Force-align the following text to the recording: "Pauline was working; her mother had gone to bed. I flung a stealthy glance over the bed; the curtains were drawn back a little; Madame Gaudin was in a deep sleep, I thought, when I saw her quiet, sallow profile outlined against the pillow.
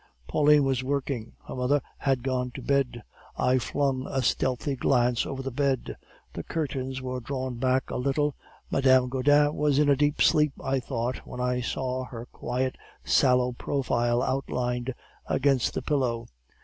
"Pauline 0.27 0.63
was 0.63 0.83
working; 0.83 1.33
her 1.47 1.53
mother 1.53 1.79
had 1.99 2.23
gone 2.23 2.49
to 2.55 2.61
bed. 2.63 3.03
I 3.37 3.59
flung 3.59 4.07
a 4.07 4.23
stealthy 4.23 4.75
glance 4.75 5.27
over 5.27 5.43
the 5.43 5.51
bed; 5.51 5.95
the 6.33 6.41
curtains 6.41 7.03
were 7.03 7.19
drawn 7.19 7.57
back 7.57 7.91
a 7.91 7.97
little; 7.97 8.33
Madame 8.71 9.09
Gaudin 9.09 9.53
was 9.53 9.77
in 9.77 9.89
a 9.89 9.95
deep 9.95 10.19
sleep, 10.19 10.53
I 10.59 10.79
thought, 10.79 11.17
when 11.17 11.39
I 11.39 11.61
saw 11.61 12.05
her 12.05 12.25
quiet, 12.31 12.77
sallow 13.03 13.51
profile 13.51 14.23
outlined 14.23 14.95
against 15.29 15.75
the 15.75 15.83
pillow. 15.83 16.25